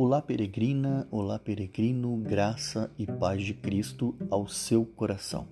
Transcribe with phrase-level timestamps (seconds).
[0.00, 5.48] Olá, peregrina, olá, peregrino, graça e paz de Cristo ao seu coração.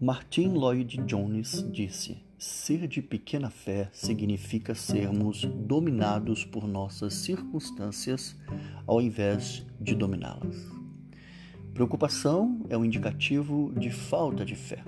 [0.00, 8.34] Martin Lloyd Jones disse: Ser de pequena fé significa sermos dominados por nossas circunstâncias
[8.86, 10.56] ao invés de dominá-las.
[11.74, 14.82] Preocupação é um indicativo de falta de fé.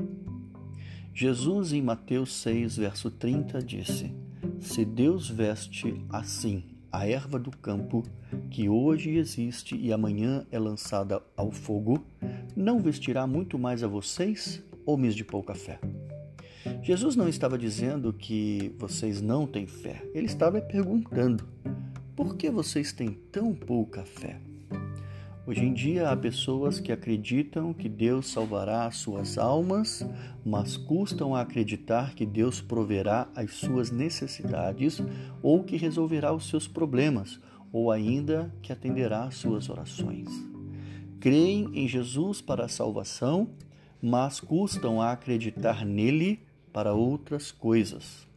[1.13, 4.11] Jesus, em Mateus 6, verso 30, disse:
[4.59, 8.03] Se Deus veste assim a erva do campo,
[8.51, 12.05] que hoje existe e amanhã é lançada ao fogo,
[12.57, 15.79] não vestirá muito mais a vocês, homens de pouca fé?
[16.83, 21.49] Jesus não estava dizendo que vocês não têm fé, ele estava perguntando:
[22.17, 24.41] por que vocês têm tão pouca fé?
[25.47, 30.07] Hoje em dia há pessoas que acreditam que Deus salvará as suas almas,
[30.45, 35.03] mas custam a acreditar que Deus proverá as suas necessidades
[35.43, 37.41] ou que resolverá os seus problemas,
[37.73, 40.29] ou ainda que atenderá às suas orações.
[41.19, 43.49] Creem em Jesus para a salvação,
[44.01, 48.29] mas custam a acreditar nele para outras coisas.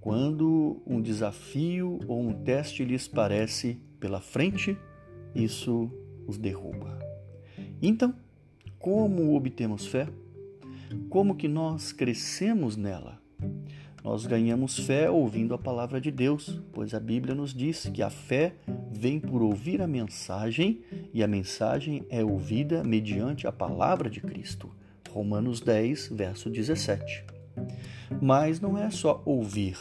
[0.00, 4.78] Quando um desafio ou um teste lhes parece pela frente,
[5.34, 5.90] isso
[6.26, 6.98] os derruba.
[7.82, 8.14] Então,
[8.78, 10.08] como obtemos fé?
[11.08, 13.20] Como que nós crescemos nela?
[14.02, 18.08] Nós ganhamos fé ouvindo a palavra de Deus, pois a Bíblia nos diz que a
[18.08, 18.54] fé
[18.90, 20.80] vem por ouvir a mensagem
[21.12, 24.70] e a mensagem é ouvida mediante a palavra de Cristo.
[25.10, 27.24] Romanos 10, verso 17.
[28.22, 29.76] Mas não é só ouvir,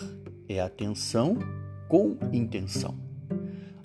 [0.50, 1.38] é atenção
[1.88, 3.09] com intenção.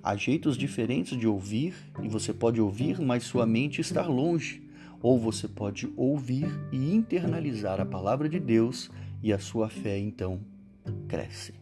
[0.04, 4.62] Há jeitos diferentes de ouvir e você pode ouvir, mas sua mente estar longe.
[5.00, 8.90] Ou você pode ouvir e internalizar a palavra de Deus
[9.22, 10.42] e a sua fé então
[11.08, 11.54] cresce.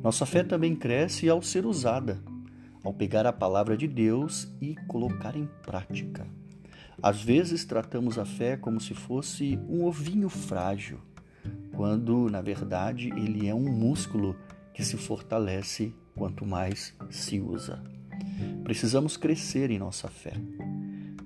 [0.00, 2.22] Nossa fé também cresce ao ser usada,
[2.84, 6.28] ao pegar a palavra de Deus e colocar em prática.
[7.02, 11.00] Às vezes tratamos a fé como se fosse um ovinho frágil,
[11.74, 14.36] quando na verdade ele é um músculo
[14.78, 17.82] que se fortalece quanto mais se usa.
[18.62, 20.34] Precisamos crescer em nossa fé.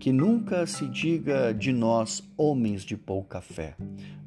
[0.00, 3.76] Que nunca se diga de nós, homens de pouca fé.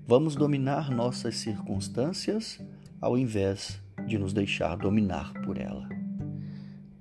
[0.05, 2.59] Vamos dominar nossas circunstâncias
[3.01, 5.89] ao invés de nos deixar dominar por ela.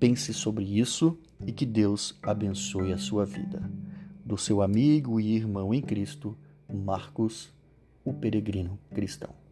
[0.01, 3.71] Pense sobre isso e que Deus abençoe a sua vida.
[4.25, 6.35] Do seu amigo e irmão em Cristo,
[6.73, 7.53] Marcos,
[8.03, 9.45] o peregrino cristão.